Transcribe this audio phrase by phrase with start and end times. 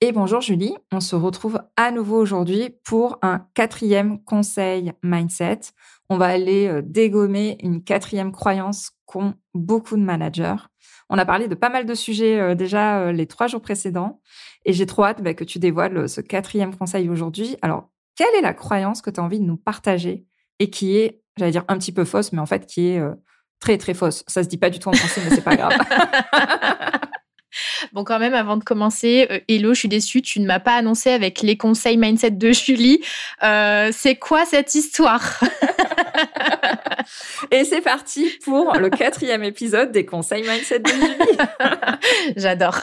[0.00, 5.58] Et bonjour Julie, on se retrouve à nouveau aujourd'hui pour un quatrième conseil mindset.
[6.08, 10.54] On va aller euh, dégommer une quatrième croyance qu'ont beaucoup de managers.
[11.10, 14.20] On a parlé de pas mal de sujets euh, déjà euh, les trois jours précédents
[14.64, 17.56] et j'ai trop hâte bah, que tu dévoiles ce quatrième conseil aujourd'hui.
[17.60, 20.26] Alors, quelle est la croyance que tu as envie de nous partager
[20.60, 23.02] et qui est, j'allais dire un petit peu fausse, mais en fait qui est
[23.58, 24.22] très très fausse?
[24.28, 25.72] Ça se dit pas du tout en français, mais c'est pas grave.
[27.92, 30.74] Bon, quand même, avant de commencer, euh, Hello, je suis déçue, tu ne m'as pas
[30.74, 33.00] annoncé avec les conseils mindset de Julie.
[33.42, 35.40] Euh, c'est quoi cette histoire
[37.50, 41.38] Et c'est parti pour le quatrième épisode des conseils mindset de Julie.
[42.36, 42.80] J'adore.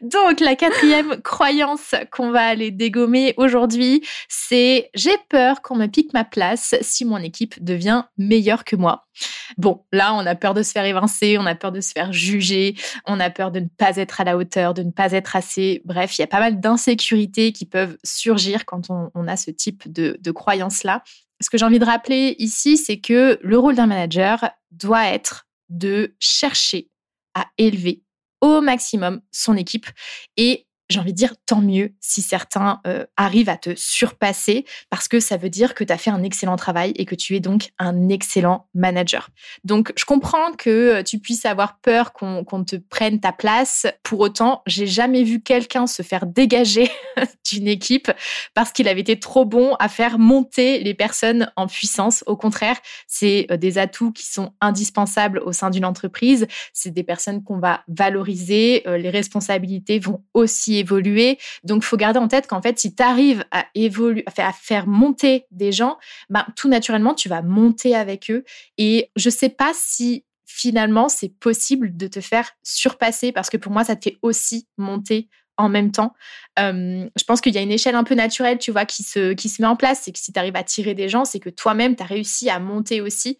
[0.00, 6.12] Donc, la quatrième croyance qu'on va aller dégommer aujourd'hui, c'est j'ai peur qu'on me pique
[6.12, 9.06] ma place si mon équipe devient meilleure que moi.
[9.58, 12.12] Bon, là, on a peur de se faire évincer, on a peur de se faire
[12.12, 12.74] juger,
[13.06, 15.82] on a peur de ne pas être à la hauteur, de ne pas être assez.
[15.84, 19.90] Bref, il y a pas mal d'insécurités qui peuvent surgir quand on, a ce type
[19.92, 21.02] de, de croyance-là.
[21.40, 25.46] Ce que j'ai envie de rappeler ici, c'est que le rôle d'un manager doit être
[25.68, 26.88] de chercher
[27.34, 28.01] à élever
[28.42, 29.86] au maximum son équipe.
[30.36, 35.08] Et j'ai envie de dire tant mieux si certains euh, arrivent à te surpasser parce
[35.08, 37.40] que ça veut dire que tu as fait un excellent travail et que tu es
[37.40, 39.30] donc un excellent manager.
[39.64, 43.86] Donc je comprends que euh, tu puisses avoir peur qu'on te prenne ta place.
[44.02, 46.90] Pour autant, j'ai jamais vu quelqu'un se faire dégager
[47.50, 48.12] d'une équipe
[48.54, 52.22] parce qu'il avait été trop bon à faire monter les personnes en puissance.
[52.26, 52.76] Au contraire,
[53.06, 56.46] c'est euh, des atouts qui sont indispensables au sein d'une entreprise.
[56.72, 58.82] C'est des personnes qu'on va valoriser.
[58.86, 61.38] Les responsabilités vont aussi évoluer.
[61.64, 65.46] Donc, faut garder en tête qu'en fait, si tu arrives à évoluer, à faire monter
[65.50, 65.98] des gens,
[66.28, 68.44] ben, tout naturellement, tu vas monter avec eux.
[68.78, 73.72] Et je sais pas si finalement c'est possible de te faire surpasser parce que pour
[73.72, 76.14] moi, ça te fait aussi monter en même temps.
[76.58, 79.48] je pense qu'il y a une échelle un peu naturelle, tu vois, qui se, qui
[79.48, 80.02] se met en place.
[80.02, 82.50] C'est que si tu arrives à tirer des gens, c'est que toi-même, tu as réussi
[82.50, 83.38] à monter aussi.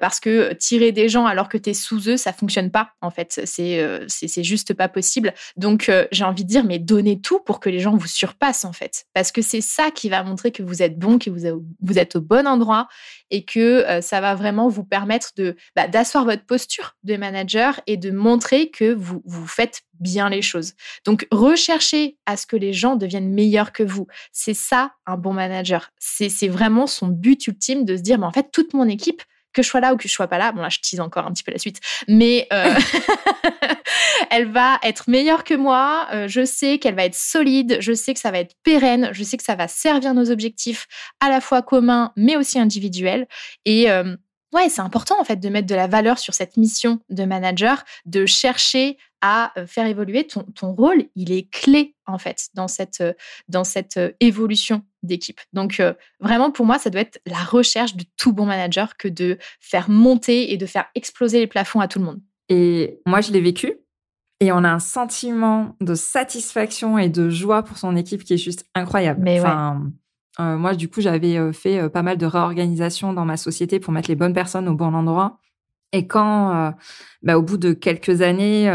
[0.00, 3.10] parce que tirer des gens alors que tu es sous eux, ça fonctionne pas, en
[3.10, 3.40] fait.
[3.44, 5.34] C'est c'est juste pas possible.
[5.56, 8.72] Donc, j'ai envie de dire, mais donnez tout pour que les gens vous surpassent, en
[8.72, 9.04] fait.
[9.14, 12.16] Parce que c'est ça qui va montrer que vous êtes bon, que vous, vous êtes
[12.16, 12.88] au bon endroit
[13.30, 15.32] et que ça va vraiment vous permettre
[15.76, 20.42] bah, d'asseoir votre posture de manager et de montrer que vous, vous faites bien les
[20.42, 20.74] choses.
[21.04, 24.06] Donc, recherchez à ce que les gens deviennent meilleurs que vous.
[24.32, 25.90] C'est ça, un bon manager.
[25.98, 29.22] C'est vraiment son but ultime de se dire, mais en fait, toute mon équipe,
[29.54, 31.26] que je sois là ou que je sois pas là, bon là je tease encore
[31.26, 32.74] un petit peu la suite, mais euh,
[34.30, 38.12] elle va être meilleure que moi, euh, je sais qu'elle va être solide, je sais
[38.12, 40.86] que ça va être pérenne, je sais que ça va servir nos objectifs
[41.20, 43.26] à la fois communs mais aussi individuels
[43.64, 44.16] et euh,
[44.54, 47.84] ouais, c'est important en fait de mettre de la valeur sur cette mission de manager,
[48.06, 51.06] de chercher à euh, faire évoluer ton, ton rôle.
[51.16, 53.14] Il est clé en fait dans cette, euh,
[53.48, 55.40] dans cette euh, évolution d'équipe.
[55.54, 55.82] Donc
[56.20, 59.90] vraiment pour moi, ça doit être la recherche de tout bon manager que de faire
[59.90, 62.20] monter et de faire exploser les plafonds à tout le monde.
[62.48, 63.74] Et moi, je l'ai vécu.
[64.40, 68.38] Et on a un sentiment de satisfaction et de joie pour son équipe qui est
[68.38, 69.20] juste incroyable.
[69.22, 69.90] Mais enfin,
[70.40, 74.08] euh, moi, du coup, j'avais fait pas mal de réorganisation dans ma société pour mettre
[74.08, 75.38] les bonnes personnes au bon endroit.
[75.94, 76.74] Et quand,
[77.22, 78.68] bah, au bout de quelques années,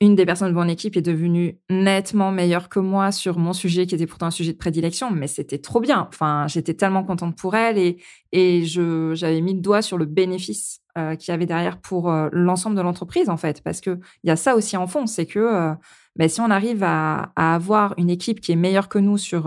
[0.00, 3.86] une des personnes de mon équipe est devenue nettement meilleure que moi sur mon sujet,
[3.86, 6.06] qui était pourtant un sujet de prédilection, mais c'était trop bien.
[6.08, 10.04] Enfin, j'étais tellement contente pour elle et, et je, j'avais mis le doigt sur le
[10.04, 10.80] bénéfice
[11.18, 14.36] qu'il y avait derrière pour l'ensemble de l'entreprise, en fait, parce que il y a
[14.36, 15.74] ça aussi en fond, c'est que
[16.16, 19.42] bah, si on arrive à, avoir une équipe qui est meilleure que nous sur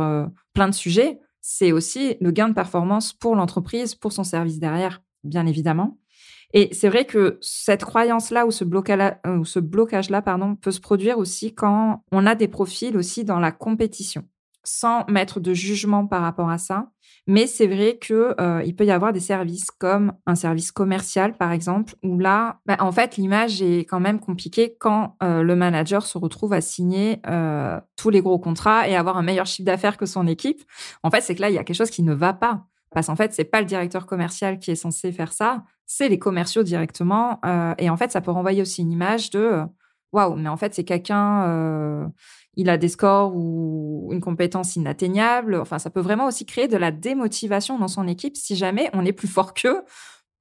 [0.54, 5.02] plein de sujets, c'est aussi le gain de performance pour l'entreprise, pour son service derrière,
[5.24, 5.98] bien évidemment.
[6.54, 8.64] Et c'est vrai que cette croyance-là ou ce
[9.60, 14.24] blocage-là, pardon, peut se produire aussi quand on a des profils aussi dans la compétition
[14.64, 16.90] sans mettre de jugement par rapport à ça.
[17.28, 21.38] Mais c'est vrai que euh, il peut y avoir des services comme un service commercial,
[21.38, 25.56] par exemple, où là, bah, en fait, l'image est quand même compliquée quand euh, le
[25.56, 29.66] manager se retrouve à signer euh, tous les gros contrats et avoir un meilleur chiffre
[29.66, 30.64] d'affaires que son équipe.
[31.04, 32.66] En fait, c'est que là, il y a quelque chose qui ne va pas.
[32.92, 36.20] Parce qu'en fait, c'est pas le directeur commercial qui est censé faire ça, c'est les
[36.20, 37.40] commerciaux directement.
[37.78, 39.64] et en fait, ça peut renvoyer aussi une image de
[40.12, 42.08] waouh, mais en fait, c'est quelqu'un, euh,
[42.56, 45.56] il a des scores ou une compétence inatteignable.
[45.56, 49.06] Enfin, ça peut vraiment aussi créer de la démotivation dans son équipe si jamais on
[49.06, 49.84] est plus fort qu'eux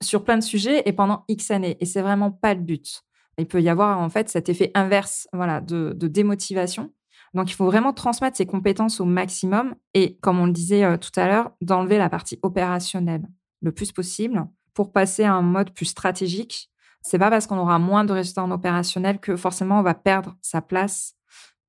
[0.03, 1.77] sur plein de sujets et pendant X années.
[1.81, 3.03] Et c'est vraiment pas le but.
[3.39, 6.93] Il peut y avoir en fait cet effet inverse, voilà, de, démotivation.
[7.35, 10.97] Donc, il faut vraiment transmettre ses compétences au maximum et, comme on le disait euh,
[10.97, 13.29] tout à l'heure, d'enlever la partie opérationnelle
[13.61, 16.71] le plus possible pour passer à un mode plus stratégique
[17.03, 20.37] c'est pas parce qu'on aura moins de résultats en opérationnel que forcément on va perdre
[20.43, 21.15] sa place.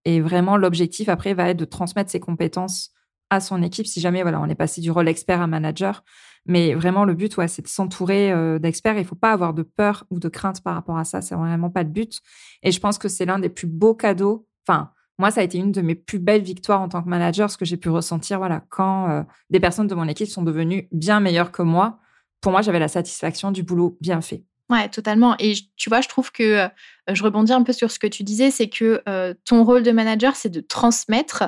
[0.05, 2.91] Et vraiment, l'objectif après va être de transmettre ses compétences
[3.29, 3.85] à son équipe.
[3.85, 6.03] Si jamais voilà, on est passé du rôle expert à manager,
[6.45, 8.97] mais vraiment le but, c'est de s'entourer euh, d'experts.
[8.97, 11.21] Il faut pas avoir de peur ou de crainte par rapport à ça.
[11.21, 12.19] C'est vraiment pas le but.
[12.63, 14.47] Et je pense que c'est l'un des plus beaux cadeaux.
[14.67, 17.51] Enfin, moi, ça a été une de mes plus belles victoires en tant que manager,
[17.51, 20.87] ce que j'ai pu ressentir, voilà, quand euh, des personnes de mon équipe sont devenues
[20.93, 21.99] bien meilleures que moi.
[22.39, 24.45] Pour moi, j'avais la satisfaction du boulot bien fait.
[24.69, 25.35] Ouais, totalement.
[25.39, 26.67] Et tu vois, je trouve que euh,
[27.11, 29.91] je rebondis un peu sur ce que tu disais, c'est que euh, ton rôle de
[29.91, 31.43] manager, c'est de transmettre,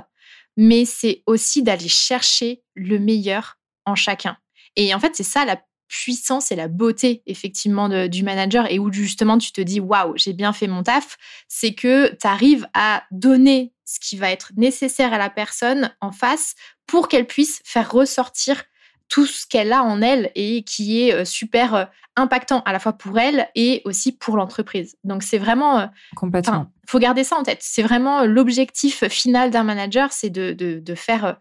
[0.57, 4.35] mais c'est aussi d'aller chercher le meilleur en chacun.
[4.75, 5.57] Et en fait, c'est ça la
[5.91, 10.31] puissance et la beauté effectivement du manager et où justement tu te dis waouh j'ai
[10.31, 11.17] bien fait mon taf
[11.49, 16.13] c'est que tu arrives à donner ce qui va être nécessaire à la personne en
[16.13, 16.55] face
[16.87, 18.63] pour qu'elle puisse faire ressortir
[19.09, 21.85] tout ce qu'elle a en elle et qui est euh, super euh,
[22.15, 24.95] impactant à la fois pour elle et aussi pour l'entreprise.
[25.03, 25.85] Donc c'est vraiment euh,
[26.15, 26.71] complètement.
[26.87, 27.59] Faut garder ça en tête.
[27.61, 31.37] C'est vraiment l'objectif final d'un manager, c'est de, de, faire.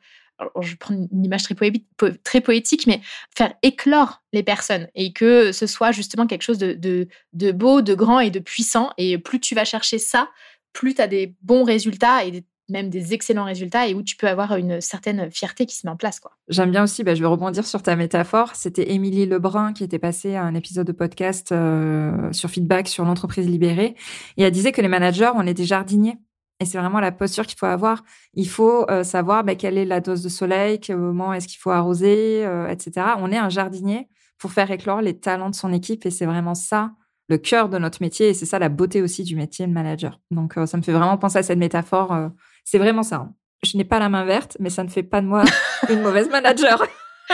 [0.61, 3.01] Je prends une image très, poétique, mais
[3.37, 7.09] faire éclore les personnes et que ce soit justement quelque chose de,
[7.53, 8.91] beau, de grand et de puissant.
[8.99, 10.29] Et plus tu vas chercher ça,
[10.73, 14.29] plus tu as des bons résultats et même des excellents résultats et où tu peux
[14.29, 16.21] avoir une certaine fierté qui se met en place.
[16.49, 18.55] J'aime bien aussi, bah, je vais rebondir sur ta métaphore.
[18.55, 23.05] C'était Émilie Lebrun qui était passée à un épisode de podcast euh, sur feedback sur
[23.05, 23.97] l'entreprise libérée.
[24.37, 26.19] Et elle disait que les managers, on est des jardiniers.
[26.61, 28.05] Et c'est vraiment la posture qu'il faut avoir.
[28.35, 31.59] Il faut euh, savoir bah, quelle est la dose de soleil, quel moment est-ce qu'il
[31.59, 33.07] faut arroser, euh, etc.
[33.19, 34.09] On est un jardinier
[34.39, 36.05] pour faire éclore les talents de son équipe.
[36.07, 36.93] Et c'est vraiment ça
[37.29, 38.29] le cœur de notre métier.
[38.29, 40.21] Et c'est ça la beauté aussi du métier de manager.
[40.31, 42.31] Donc ça me fait vraiment penser à cette métaphore
[42.65, 43.17] c'est vraiment ça.
[43.17, 43.35] Hein.
[43.63, 45.45] Je n'ai pas la main verte, mais ça ne fait pas de moi
[45.89, 46.87] une mauvaise manager.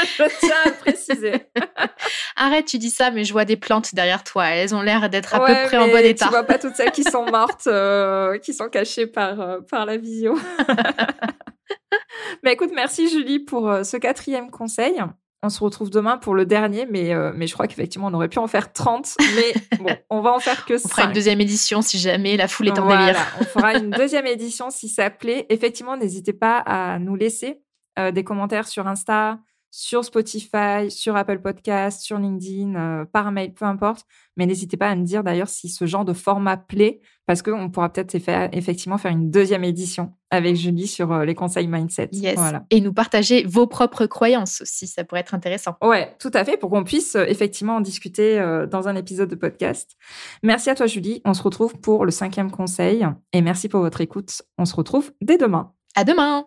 [0.05, 1.33] Je tiens à préciser.
[2.37, 4.47] Arrête, tu dis ça, mais je vois des plantes derrière toi.
[4.47, 6.27] Elles ont l'air d'être à peu près en bon état.
[6.27, 9.87] Tu vois pas toutes celles qui sont mortes, euh, qui sont cachées par, euh, par
[9.87, 10.39] la visio.
[12.43, 15.03] mais écoute, merci Julie pour euh, ce quatrième conseil.
[15.43, 18.29] On se retrouve demain pour le dernier, mais, euh, mais je crois qu'effectivement, on aurait
[18.29, 19.17] pu en faire 30.
[19.37, 20.87] Mais bon, on va en faire que 5.
[20.87, 23.17] On fera une deuxième édition si jamais la foule est en délire.
[23.41, 25.47] on fera une deuxième édition si ça plaît.
[25.51, 27.61] Effectivement, n'hésitez pas à nous laisser
[27.99, 29.39] euh, des commentaires sur Insta,
[29.77, 34.07] sur Spotify, sur Apple Podcast, sur LinkedIn, euh, par mail, peu importe.
[34.39, 37.69] Mais n'hésitez pas à me dire d'ailleurs si ce genre de format plaît, parce qu'on
[37.69, 38.15] pourra peut-être
[38.55, 42.09] effectivement faire une deuxième édition avec Julie sur euh, les conseils mindset.
[42.13, 42.41] Yes.
[42.71, 45.77] Et nous partager vos propres croyances aussi, ça pourrait être intéressant.
[45.83, 49.35] Ouais, tout à fait, pour qu'on puisse euh, effectivement en discuter dans un épisode de
[49.35, 49.99] podcast.
[50.43, 54.01] Merci à toi Julie, on se retrouve pour le cinquième conseil et merci pour votre
[54.01, 54.41] écoute.
[54.57, 55.75] On se retrouve dès demain.
[55.95, 56.47] À demain